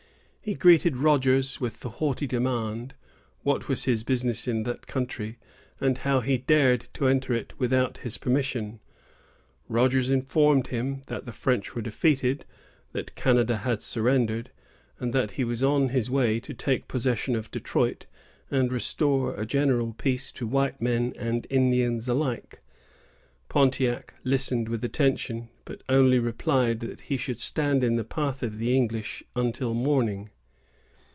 [0.43, 2.95] He greeted Rogers with the haughty demand,
[3.43, 5.37] what was his business in that country,
[5.79, 8.79] and how he dared enter it without his permission.
[9.69, 12.43] Rogers informed him that the French were defeated,
[12.91, 14.49] that Canada had surrendered,
[14.99, 18.07] and that he was on his way to take possession of Detroit,
[18.49, 22.57] and restore a general peace to white men and Indians alike.
[23.47, 28.59] Pontiac listened with attention, but only replied that he should stand in the path of
[28.59, 30.29] the English until morning.